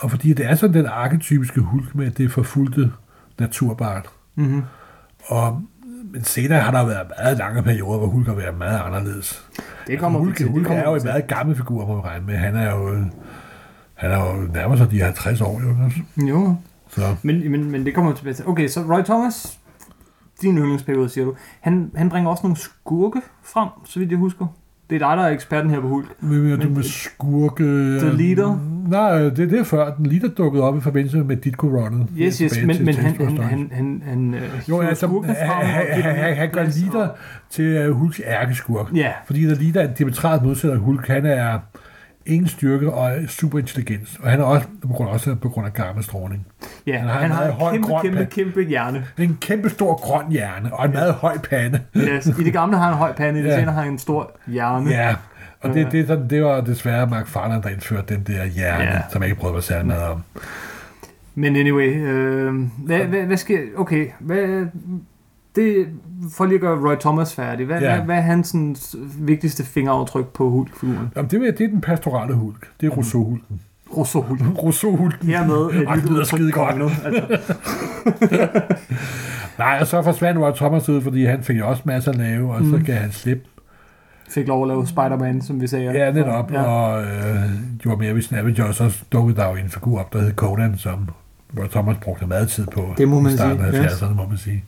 [0.00, 2.92] og fordi det er sådan den arketypiske hulk med det forfulgte
[3.38, 4.02] naturbarn.
[4.34, 4.62] Mm-hmm.
[5.26, 5.62] Og,
[6.12, 9.48] men senere har der været meget lange perioder, hvor Hulk har været meget anderledes.
[9.86, 10.46] Det kommer vi Hulk, til.
[10.46, 12.36] det Hulk kommer er jo en meget gammel figur, må man regne med.
[12.36, 13.04] Han er jo,
[13.94, 15.90] han er jo nærmer sig de 50 år, jo.
[16.28, 16.56] Jo,
[16.88, 17.16] Så.
[17.22, 18.48] men, men, men det kommer tilbage til.
[18.48, 19.58] Okay, så Roy Thomas,
[20.42, 21.34] din yndlingsperiode, siger du.
[21.60, 24.46] Han, han bringer også nogle skurke frem, så vidt jeg husker.
[24.90, 26.22] Det er dig, der er eksperten her på Hulk.
[26.22, 27.64] Men, men, du med skurke...
[27.98, 28.58] The Leader?
[28.90, 29.94] Nej, det er det er før.
[29.94, 32.08] Den Leader dukkede op i forbindelse med Ditko Runnet.
[32.18, 35.34] Yes, yes, men, men han, Tales han, for han, han, han øh, Jo, altså, han,
[35.36, 37.08] han, han, han, han gør og-
[37.50, 38.86] til uh, Hulks ærkeskurk.
[38.94, 41.06] Ja, Fordi der Leader er en diametralt modsætter Hulk.
[41.08, 41.58] Han er
[42.26, 44.18] ingen styrke og er super intelligens.
[44.22, 46.46] Og han er også på grund, også på grund af gammastråling.
[46.86, 46.98] ja.
[46.98, 48.30] Han Han har har, en han har høj en kæmpe, grøn kæmpe, pande.
[48.30, 49.04] kæmpe hjerne.
[49.18, 51.80] En kæmpe stor grøn hjerne og en meget høj pande.
[51.96, 52.26] Yes.
[52.26, 53.58] I det gamle har han en høj pande, i det Ja.
[53.58, 54.90] senere har han en stor hjerne.
[54.90, 55.14] Ja,
[55.60, 59.00] og det, det, det, det var desværre Mark Farland, der indførte den der hjerne, Ja.
[59.12, 60.22] som jeg ikke prøvede at særlig meget om.
[61.34, 63.58] Men anyway, øh, hvad, hvad, hvad sker...
[63.76, 64.66] Okay, hvad...
[65.56, 65.86] Det,
[66.36, 67.94] for lige at gøre Roy Thomas færdig, hvad, Ja.
[67.94, 68.76] hvad, hvad er hans sådan,
[69.18, 71.08] vigtigste fingeraftryk på Hulk-figuren?
[71.16, 72.68] Jamen, det, er- det er den pastorale hulk.
[72.80, 73.60] Det er Rousseau-hulken.
[73.96, 74.40] Rousseau Hulk.
[74.62, 75.28] Rousseau-hulken.
[75.28, 76.70] Hermed et Ej, det lyder skide godt.
[76.70, 77.58] kommet, Altså,
[79.58, 82.54] Nej, og så forsvandt Roy Thomas ud, fordi han fik jo også masser at lave,
[82.54, 82.70] og mm.
[82.78, 83.44] så gav han slip.
[84.30, 85.84] Fik lov at lave Spider-Man, som vi sagde.
[85.92, 86.60] Ja, netop, Ja.
[86.60, 86.66] ja.
[86.66, 87.42] og øh,
[87.78, 90.78] gjorde mere ved Snapper, og så dukkede der jo en figur op, der hed Conan,
[90.78, 91.08] som
[91.58, 92.94] Roy Thomas brugte meget tid på.
[92.98, 93.92] Det må man i starten sige, af yes.
[93.92, 94.64] 70'erne, må man sige.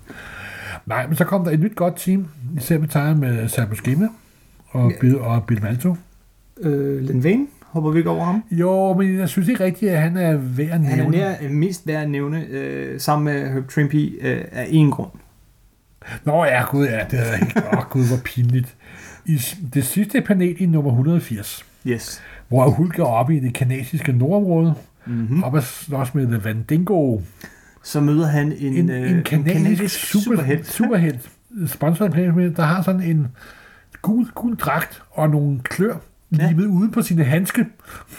[0.87, 4.09] Nej, men så kom der et nyt godt team, især med tegn med Sam Buscema
[4.71, 5.97] og, Bill, og Bill Malto.
[6.61, 8.43] Øh, Len Vane, hopper vi ikke over ham?
[8.51, 11.11] Jo, men jeg synes ikke rigtigt, at han er værd at Han er nævne.
[11.17, 15.11] nær, mest værd at nævne, øh, sammen med Herb Trimpe, øh, af en grund.
[16.25, 17.63] Nå ja, gud ja, det er ikke.
[17.73, 18.77] Åh, gud, hvor pinligt.
[19.27, 19.41] I
[19.75, 22.23] det sidste panel i nummer 180, Yes.
[22.49, 24.75] hvor Hulk er oppe i det kanadiske nordområde,
[25.07, 25.37] Mm-hmm.
[25.37, 25.43] mm.
[25.45, 27.21] op at slås med The Vandingo,
[27.83, 30.67] Så møder han en, en, øh, en kanadisk super, superhelt.
[30.67, 31.31] superhelt,
[31.67, 33.29] sponsoret der har sådan en
[34.03, 35.95] gul, gul dragt og nogle klør
[36.39, 36.49] Ja.
[36.49, 37.67] limet ude på sine handske.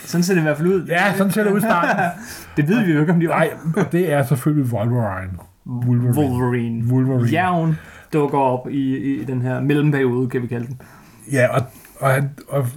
[0.05, 0.85] Sådan ser det i hvert fald ud.
[0.85, 2.21] Ja, sådan ser det ud i starten.
[2.57, 3.35] det ved vi jo ikke, om de var.
[3.35, 5.31] Nej, og det er selvfølgelig Wolverine.
[5.67, 6.17] Wolverine.
[6.17, 6.87] Wolverine.
[6.91, 7.27] Wolverine.
[7.29, 7.77] Jævn
[8.13, 10.81] dukker op i, i den her mellemperiode, kan vi kalde den.
[11.31, 11.61] Ja, og,
[11.99, 12.67] og, han, og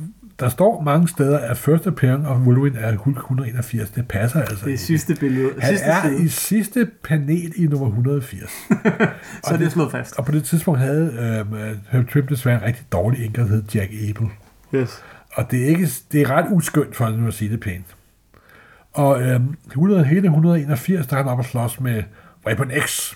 [0.40, 3.90] der står mange steder, at første appearance af Wolverine er Hulk 181.
[3.90, 5.50] Det passer altså Det er sidste billede.
[5.58, 6.24] Han sidste er side.
[6.24, 8.50] i sidste panel i nummer 180.
[9.44, 10.18] Så er det slået fast.
[10.18, 13.62] Og på det tidspunkt havde øh, Herb Trim desværre en rigtig dårlig enkel, der hed
[13.74, 14.28] Jack Abel.
[14.74, 15.02] Yes.
[15.34, 17.96] Og det er, ikke, det er ret uskyndt, for nu at sige det pænt.
[18.92, 22.02] Og øh, 100, hele 181, der er han op og slås med
[22.46, 23.14] Weapon X.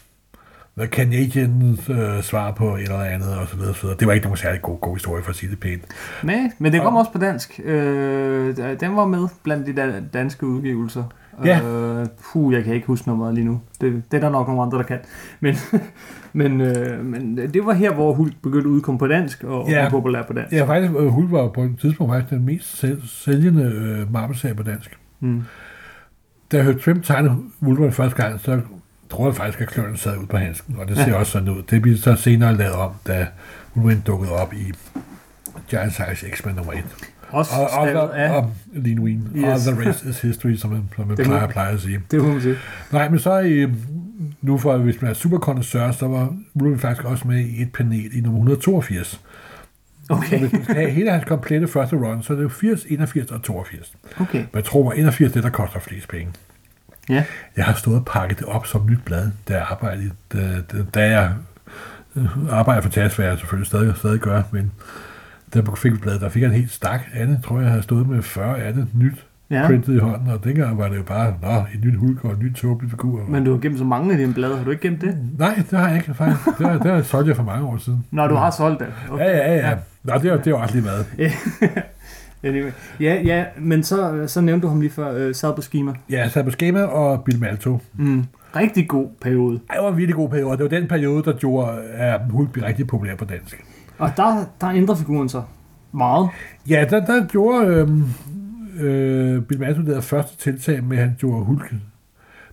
[0.78, 3.96] The Canadians øh, svar på et eller andet, og så videre, så videre.
[3.98, 5.82] Det var ikke nogen særlig god, god historie, for at sige det pænt.
[6.22, 7.60] Nej, men det kom Og- også på dansk.
[7.64, 11.04] Øh, den var med blandt de da- danske udgivelser.
[11.44, 11.60] Ja.
[11.66, 13.60] Øh, puh, jeg kan ikke huske nummeret lige nu.
[13.80, 14.98] Det, det er der nok nogle andre, der kan.
[15.40, 15.54] Men,
[16.32, 19.82] men, øh, men det var her, hvor Hulk begyndte at udkomme på dansk og Ja.
[19.82, 19.90] ja.
[19.90, 20.52] populær på dansk.
[20.52, 24.54] Ja, faktisk, øh, Hulk var på et tidspunkt faktisk den mest sæl- sælgende øh, Marvel-serie
[24.54, 24.98] på dansk.
[25.20, 25.42] Mm.
[26.52, 28.60] Da jeg hørte Trim tegne Wolverine første gang, så
[29.10, 31.14] troede jeg faktisk, at kløerne sad ud på handsken, og det ser Ja.
[31.14, 31.62] også sådan ud.
[31.70, 33.26] Det blev så senere lavet om, da
[33.76, 34.72] Wolverine dukkede op i
[35.70, 36.84] Giant Size X-Men nummer 1.
[37.30, 39.28] Også Og, og, og, af, og Lean Ween.
[39.36, 39.44] Yes.
[39.68, 42.00] Og the rest is history, som man, som man Det plejer, plejer at sige.
[42.10, 42.56] det må man sige.
[42.92, 43.66] Nej, men så i,
[44.42, 48.16] nu for, hvis man er superkondensør, så var Wolverine faktisk også med i et panel
[48.18, 49.08] i nummer 182.
[49.08, 49.18] Så
[50.14, 52.84] Okay, hvis man skal have hele hans komplette første run, så er det jo 80,
[52.88, 53.92] 81 og 82.
[54.20, 54.44] okay.
[54.52, 56.32] Men tror mig, 81 det, der koster flest penge.
[57.08, 57.24] Ja.
[57.56, 60.38] Jeg har stået og pakket det op som nyt blad, da jeg arbejdede, da,
[60.72, 61.32] da, da jeg
[62.16, 64.72] øh, arbejder for TAS, hvad jeg selvfølgelig stadig, stadig gør, men
[65.54, 67.34] jeg fik bladet, der fik jeg en helt stak af det.
[67.34, 69.66] Jeg tror, jeg havde stået med 40 af det nyt Ja.
[69.66, 72.38] printet i hånden, og dengang var det jo bare, nå, et nyt hulk og en
[72.38, 73.24] ny tåbelig figur.
[73.28, 74.56] Men du har gemt så mange af dine blade.
[74.56, 75.18] Har du ikke gemt det?
[75.38, 76.58] Nej, det har jeg ikke, faktisk.
[76.58, 78.04] Det har, det har jeg solgt jeg for mange år siden.
[78.10, 78.86] Nå, du har solgt det.
[79.18, 79.68] Ja, ja, ja.
[79.68, 79.76] ja.
[80.02, 80.84] Nå, det er, det er jo også lige
[82.42, 82.70] Anyway.
[83.00, 85.92] Ja, ja, men så, så nævnte du ham lige før, øh, sad på schema.
[86.10, 87.78] Ja, sad på schema og Bill Malto.
[87.94, 88.24] Mm.
[88.56, 89.60] Rigtig god periode.
[89.70, 90.56] Ej, det var en virkelig god periode.
[90.56, 93.64] Det var den periode, der gjorde, at Hulk blev rigtig populær på dansk.
[93.98, 95.42] Og der, der ændrer figuren sig
[95.92, 96.28] meget.
[96.68, 98.04] Ja, der, der gjorde øhm,
[98.80, 101.74] øh, Bill Malto det første tiltag med, at han gjorde Hulk.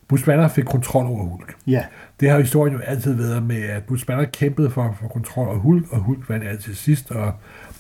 [0.07, 1.55] Bruce Banner fik kontrol over Hulk.
[1.67, 1.83] Ja.
[2.19, 5.57] Det har historien jo altid været med, at Bruce Banner kæmpede for få kontrol over
[5.57, 7.33] Hulk, og Hulk vandt altid sidst, og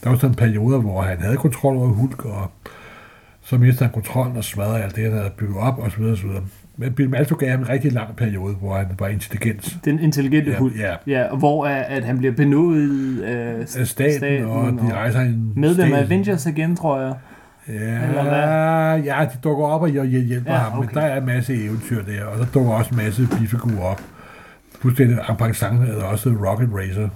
[0.05, 2.51] der var sådan perioder, hvor han havde kontrol over Hulk, og
[3.41, 6.11] så mistede han kontrollen og smadrede alt det, han havde bygget op, og så videre,
[6.13, 6.41] og så videre.
[6.77, 9.77] Men Bill Malto gav ham en rigtig lang periode, hvor han var intelligent.
[9.85, 10.73] Den intelligente Ja, hund.
[10.75, 10.95] ja.
[11.07, 15.21] Ja, og hvor at, at han bliver benådet af Af staten, staten og de rejser
[15.21, 17.13] en Medlem af Avengers igen, tror jeg.
[17.67, 20.93] Eller Ja, ja, de dukker op og hjæl- hjæl- hjælper Ja, ja, ham, men okay.
[21.01, 24.01] der er en masse eventyr der, og så dukker også en masse bifigurer op.
[24.81, 27.09] Fuldstændig Ampang er også Rocket Racer,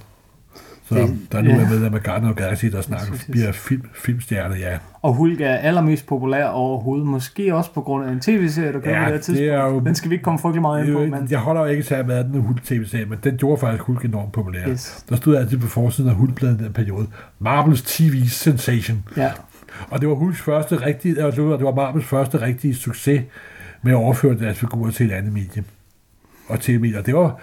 [0.89, 1.56] så Det- der nu ja.
[1.56, 2.78] er med med Gardner og Galaxy, der
[3.13, 3.25] yes.
[3.32, 4.78] bliver film, filmstjerne, ja.
[5.02, 7.08] Og Hulk er allermest populær overhovedet.
[7.08, 9.39] Måske også på grund af en tv-serie, der kommer Ja, på det her tidspunkt.
[9.39, 11.28] det er jo- Den skal vi ikke komme frygtelig meget ind på, men...
[11.30, 14.06] Jeg holder jo ikke særlig med af den Hulk tv-serie, men den gjorde faktisk Hulk
[14.06, 14.67] enormt populær.
[14.69, 15.06] Yes.
[15.10, 17.08] Der stod altid på forsiden af Hulk-bladet i den periode.
[17.39, 19.04] Marvels TV Sensation.
[19.17, 19.32] Ja.
[19.89, 23.21] Og det var Hulks første rigtige, var- det var Marvels første rigtige succes
[23.82, 25.63] med at overføre deres figurer til et andet medie.
[26.47, 27.02] Og til medier.
[27.02, 27.39] Det var,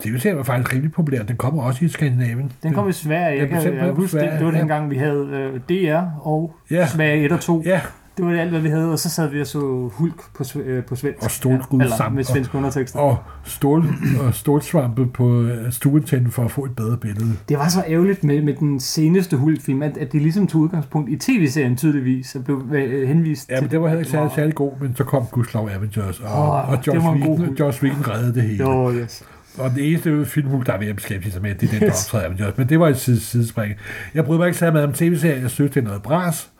[0.00, 1.22] tv-serien var faktisk rimelig populær.
[1.22, 2.52] Den kommer også i Skandinavien.
[2.62, 3.38] Den kom i Sverige.
[3.40, 4.58] Jeg kan, jeg sendt på huske, det, det var ja.
[4.58, 6.86] dengang, vi havde øh, DR og Ja.
[6.86, 7.62] Sverige 1 og 2.
[7.66, 7.80] Ja,
[8.16, 10.44] Det var det alt, hvad vi havde, og så sad vi og så Hulk på,
[10.58, 11.22] øh, på svensk.
[11.24, 12.16] Og stålskud Eller sammen.
[12.16, 12.98] med svenske undertekster.
[12.98, 13.84] og, stål,
[14.26, 17.32] og stålsvampe på øh, stuetænden for at få et bedre billede.
[17.48, 21.10] Det var så ærgerligt med, med den seneste Hulk-film, at, at det ligesom tog udgangspunkt
[21.10, 24.32] i tv-serien tydeligvis, og blev øh, henvist Ja, til men det var heller ikke særlig,
[24.34, 27.54] særlig god, men så kom Gustav Avengers, og, Åh, og Whedon.
[27.60, 28.64] Josh Whedon reddede det hele.
[28.64, 29.24] Jo, yes.
[29.58, 31.86] Og det eneste filmhul, der er ved at beskæftige sig med, det er den, der
[31.94, 32.58] optræder Avengers.
[32.58, 33.74] Men det var et side, sidespring.
[34.14, 35.42] Jeg bryder mig ikke særlig meget om tv-serien.
[35.42, 36.50] Jeg synes, det er noget bras,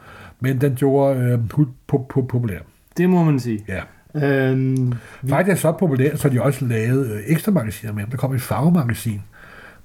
[0.40, 2.58] men den gjorde øh, Hulk po- po- populær.
[2.96, 3.64] Det må man sige.
[3.68, 3.80] Ja.
[4.14, 8.10] Øhm, vi, Faktisk er så populært, så de også lavede øh, ekstra magasiner med dem.
[8.10, 9.22] Der kom et farvemagasin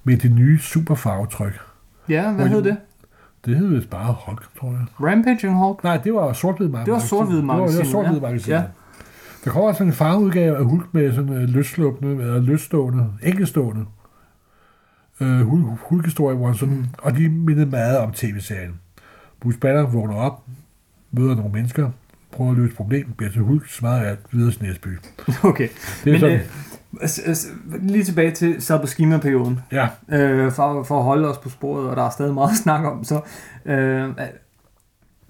[0.03, 1.59] med det nye superfarvetryk.
[2.09, 2.77] ja, hvad hed det?
[3.45, 5.07] Det hed vist bare Hulk, tror jeg.
[5.09, 5.83] Rampaging Hulk?
[5.83, 6.85] Nej, det var sort-hvid magasin.
[6.85, 8.21] Det var sort-hvid Det var, det var magasin, sort-hvid ja.
[8.27, 8.51] magasin.
[8.53, 8.63] Ja.
[9.45, 13.85] Der kommer også en farveudgave af Hulk med sådan øh, løsslåbende, eller løsstående, enkeltstående
[15.21, 18.79] øh, hul- hulkestorie, hvor han sådan, og de mindede meget om tv-serien.
[19.39, 20.43] Bruce Banner vågner op,
[21.11, 21.89] møder nogle mennesker,
[22.31, 24.87] prøver at løse et problem, bliver til Hulk, smadrer alt videre til Næsby.
[25.43, 25.67] Okay.
[26.03, 26.39] Det er Men sådan,
[27.73, 29.59] øh, lige tilbage til Sabashima-perioden.
[29.71, 32.55] ja, øh, for, for at holde os på sporet, og der er stadig meget at
[32.57, 33.21] snakke om, så
[33.65, 34.09] øh,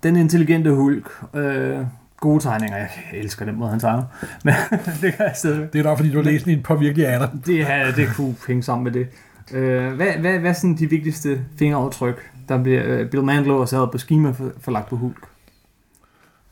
[0.03, 1.79] den intelligente hulk, øh,
[2.25, 4.03] gode tegninger, jeg elsker den måde, han tegner,
[4.43, 4.53] men
[5.01, 5.73] det kan jeg stadig.
[5.73, 7.29] det er nok, fordi du har læst en påvirkelig af dig.
[7.45, 9.07] Det, her, det kunne hænge sammen med det.
[9.53, 13.69] Øh, hvad, hvad, hvad er sådan de vigtigste fingeraftryk, der bliver øh, Bill Mandlow og
[13.69, 15.23] Sarah Buscema for, for lagt på hulk?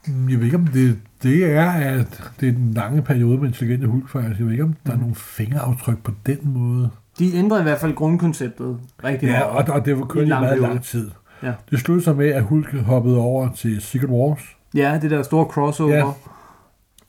[0.07, 3.47] Mm, Jeg ved ikke, om det, det er, at det er den lange periode med
[3.47, 4.39] intelligente Hulk, faktisk.
[4.39, 5.01] Jeg ved ikke, om der er Mhm.
[5.01, 6.89] nogle fingeraftryk på den måde.
[7.19, 9.69] De ændrer i hvert fald grundkonceptet rigtig Ja, meget.
[9.69, 11.12] og, og det var en i meget lang tid.
[11.43, 11.51] Ja.
[11.71, 14.39] Det sluttede sig med, at Hulk hoppede over til Secret Wars,
[14.73, 15.95] Ja, det der store crossover.
[15.95, 16.12] Ja.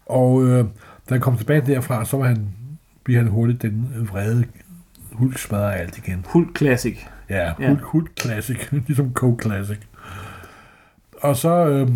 [0.07, 0.64] og øh,
[1.09, 2.48] da han kom tilbage derfra, så var han,
[3.05, 4.44] blev han hurtigt den vrede
[5.12, 6.24] Hulk smadrer alt igen.
[6.29, 6.98] Hulk Classic.
[7.31, 7.68] Ja, Ja.
[7.68, 9.79] Hulk, Hulk Classic, ligesom Coke Classic.
[11.22, 11.88] Og så, øh,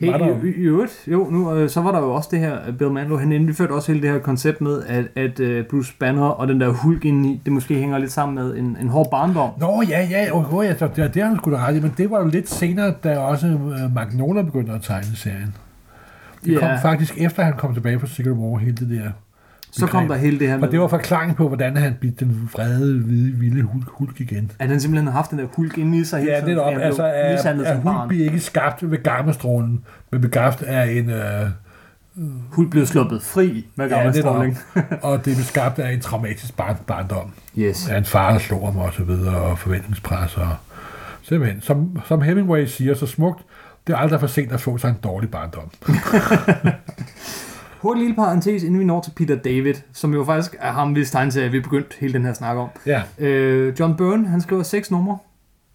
[0.00, 2.38] Hey, Var der- i, i, øvrigt, jo, nu, øh, så var der jo også det
[2.38, 5.94] her, Bill Mandlow, han indførte også hele det her koncept med, at, at øh, Bruce
[6.00, 9.10] Banner og den der hulk indeni, det måske hænger lidt sammen med en, en hård
[9.10, 9.50] barndom.
[9.60, 11.94] Nå, ja, ja, oh, ja det, det, det har du sgu da ret i, men
[11.98, 15.54] det var jo lidt senere, da også øh, Magnola begyndte at tegne serien.
[16.44, 16.58] Det Ja.
[16.58, 19.10] kom faktisk efter, han kom tilbage fra Secret War, hele det der.
[19.78, 22.12] Så kom der hele det her med, Og det var forklaring på, hvordan han blev
[22.12, 24.50] den vrede, hvide, vilde hulk, hulk igen.
[24.58, 26.60] at han simpelthen har haft den der hulk inde i sig hele Ja, det er
[26.60, 26.74] op.
[26.80, 27.02] Altså,
[27.42, 31.10] blev er, er hulk bliver ikke skabt ved gammastrålen, men begaft af en...
[31.10, 31.50] Øh,
[32.50, 34.58] Hulk blev sluppet fri med ja, gammel det er stråling.
[34.74, 34.84] op.
[35.10, 37.32] og det er skabt af en traumatisk barn, barndom.
[37.58, 37.88] Yes.
[37.88, 40.36] Af en far, der slår ham og så videre, og forventningspres.
[40.36, 40.48] Og,
[41.22, 43.42] simpelthen, som, som Hemingway siger så smukt,
[43.86, 45.70] det er aldrig for sent at få sig en dårlig barndom.
[47.86, 51.10] Hurtig lille parentes, inden vi når til Peter David, som jo faktisk er ham, hvis
[51.10, 52.68] tegneserie, vi begyndt hele den her snak om.
[52.86, 55.18] Ja, Øh, John Byrne, han skriver seks numre.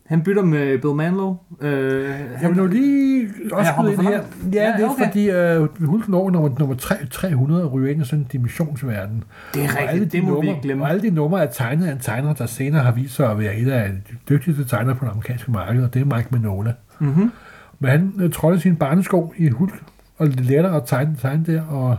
[0.07, 1.35] Han bytter med Bill Mandlow.
[1.61, 4.11] Øh, jeg han, vil nu lige også Ja, ind her.
[4.11, 4.19] Ja,
[4.53, 5.05] Ja, det er okay.
[5.05, 9.23] fordi øh, Hulk når nummer, nummer 3, 300 og ryger ind i sådan en dimensionsverden.
[9.53, 10.83] det er Og rigtigt, de det må vi numre, ikke glemme.
[10.83, 13.39] Og alle de numre er tegnet af en tegner, der senere har vist sig at
[13.39, 16.73] være et af de dygtigste tegnere på det amerikanske marked, og det er Mike Mignola.
[16.99, 17.31] Mm-hmm.
[17.79, 19.81] Men han øh, trådte sin barnesko i Hulk,
[20.17, 21.97] og det lærte at tegne, tegne der, og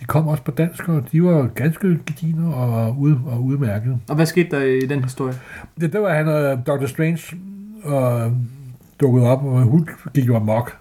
[0.00, 3.98] de kom også på dansk, og de var ganske gedine og, ud, og udmærket.
[4.08, 5.34] Og hvad skete der i den historie?
[5.80, 6.86] Det, der var han og Dr.
[6.86, 7.36] Strange
[7.84, 8.32] og
[9.00, 10.76] dukkede op, og Hulk gik jo amok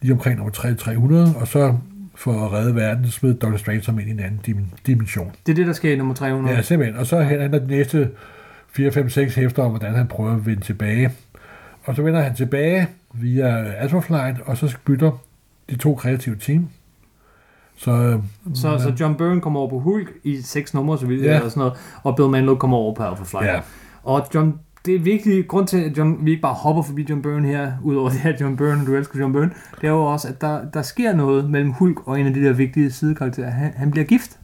[0.00, 1.74] lige omkring nummer 3 300, og så
[2.14, 3.56] for at redde verden, smed Dr.
[3.56, 5.32] Strange ham ind i en anden dim- dimension.
[5.46, 6.56] Det er det, der sker i nummer 300.
[6.56, 6.98] Ja, simpelthen.
[7.00, 8.10] Og så handler de næste
[8.72, 11.10] 4, 5, 6 hæfter om, hvordan han prøver at vende tilbage.
[11.84, 15.10] Og så vender han tilbage via Alpha Flight, og så bytter
[15.70, 16.68] de to kreative team.
[17.76, 18.18] Så, øh,
[18.54, 21.26] Så, så John Byrne kommer over på Hulk i seks numre, så vidt Ja.
[21.30, 21.36] ja.
[21.36, 23.46] eller sådan noget, og Bill Mandlow kommer over på Alpha Flight.
[23.46, 23.60] ja,
[24.02, 24.54] Og John,
[24.86, 27.72] det er virkelig grund til, at John, vi ikke bare hopper forbi John Byrne her,
[27.82, 29.50] udover det her John Byrne, du elsker John Byrne,
[29.80, 32.44] det er jo også, at der, der sker noget mellem Hulk og en af de
[32.44, 33.50] der vigtige sidekarakterer.
[33.50, 34.38] Han, han bliver gift.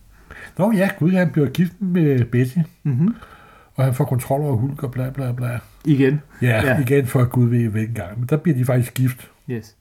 [0.58, 3.14] Nå ja, gud, han bliver gift med Betty, Mm-hmm.
[3.74, 5.58] og han får kontrol over Hulk og bla bla bla.
[5.84, 6.20] Igen.
[6.42, 6.66] Ja, Ja.
[6.66, 6.80] ja.
[6.80, 8.18] igen for Gud ved hvilken gang.
[8.18, 9.30] Men der bliver de faktisk gift.
[9.50, 9.76] Yes.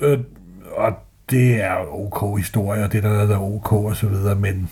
[0.00, 0.18] Øh,
[0.76, 0.92] og
[1.30, 4.70] det er ok historie, og det er der, der er ok og så videre, men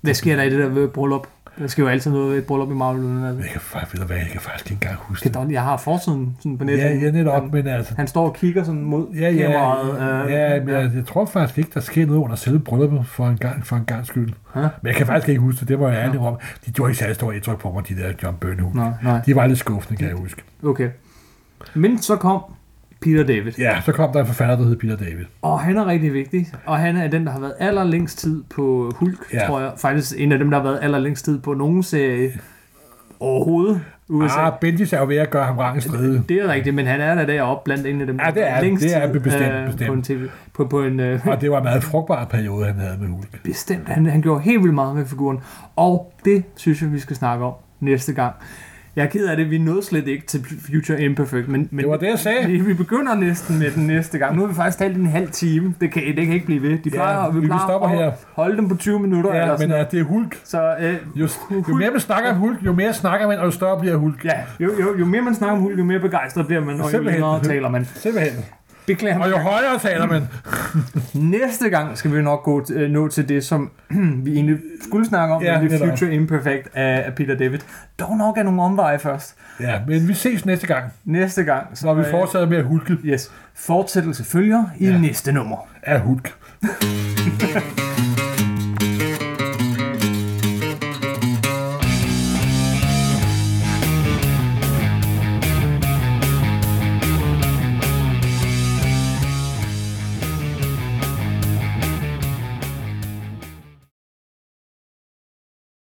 [0.00, 1.26] Hvad sker der i det der ved bryllup?
[1.58, 3.24] Der sker jo altid noget ved et bryllup i Marvel.
[3.26, 3.42] Altså.
[3.42, 5.34] jeg kan, faktisk- ved hvad, jeg kan faktisk ikke engang huske det.
[5.34, 6.84] dog- Jeg har forsiden sådan på nettet.
[6.84, 10.24] Ja, ja, netop, Han, men altså, han står og kigger sådan mod Ja, ja, kameraet.
[10.26, 13.26] øh, ja, men jeg, jeg tror faktisk ikke, der sker noget under selve brylluppet for
[13.28, 14.32] en gang, for en gang skyld.
[14.56, 14.60] Ja.
[14.60, 16.36] Men jeg kan faktisk ikke huske det, det var jeg ærlig om.
[16.66, 19.20] De gjorde ikke særlig stort indtryk på mig, de der John Byrne Nej, nej.
[19.26, 20.42] De var lidt skuffende, kan jeg huske.
[20.64, 20.88] Okay.
[21.74, 22.42] Men så kom
[23.04, 23.52] Peter David.
[23.58, 25.24] Ja, så kom der en forfatter, der hed Peter David.
[25.42, 26.46] Og han er rigtig vigtig.
[26.66, 29.46] Og han er den, der har været allerlængst tid på Hulk, ja.
[29.46, 29.72] Tror jeg.
[29.76, 32.30] Faktisk en af dem, der har været allerlængst tid på nogen serie
[33.20, 33.80] overhovedet.
[34.08, 34.40] USA.
[34.40, 36.24] Ah, Bendis er jo ved at gøre ham rang stride.
[36.28, 38.60] Det er rigtigt, men han er der deroppe blandt en af dem, Ja, det er-
[38.60, 39.86] længst det er tid, bestemt, øh, bestemt.
[39.88, 42.74] På en, TV, på, på en øh, Og det var en meget frugtbar periode, han
[42.74, 43.42] havde med Hulk.
[43.42, 43.88] bestemt.
[43.88, 45.38] Han, han gjorde helt vildt meget med figuren.
[45.76, 48.34] Og det synes jeg, vi skal snakke om næste gang.
[48.96, 51.88] Jeg er ked af det, vi nåede slet ikke til Future Imperfect, men, men Det
[51.90, 52.46] var det, jeg sagde.
[52.46, 54.34] vi, vi begynder næsten med den næste gang.
[54.36, 55.74] Nu har vi faktisk talt en halv time.
[55.80, 56.78] Det kan, det kan ikke blive ved.
[56.78, 58.10] De plejer, Ja, vi vi stopper her.
[58.32, 59.30] holde dem på 20 minutter.
[59.30, 60.40] eller Ja, sådan men uh, det er Hulk.
[60.44, 61.28] Så øh, Jo,
[61.68, 64.24] jo mere man snakker om Hulk, jo mere snakker man, og jo større bliver Hulk.
[64.24, 66.92] ja, jo, jo, jo mere man snakker om Hulk, jo mere begejstret bliver man, og
[66.92, 67.84] jo længere taler man.
[67.94, 68.44] Simpelthen.
[68.86, 70.22] Beklager Og jo højere taler man.
[71.40, 73.70] Næste gang skal vi nok gå øh, nå til det, som
[74.24, 75.88] vi egentlig skulle snakke om, Ja, netop.
[75.88, 77.58] Future Imperfect af, af Peter David.
[78.00, 79.34] Dog nok af nogle omveje først.
[79.60, 81.66] Ja, men vi ses næste gang, Næste gang.
[81.74, 83.30] Så, når vi øh, fortsætter med at hulke Yes.
[83.54, 84.98] Fortsættelse følger i Ja.
[84.98, 85.56] næste nummer.
[85.82, 86.34] af hulk.